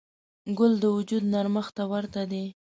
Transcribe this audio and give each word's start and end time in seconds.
ګل 0.57 0.73
د 0.83 0.85
وجود 0.97 1.23
نرمښت 1.33 1.71
ته 1.77 1.83
ورته 1.91 2.21
دی. 2.31 2.45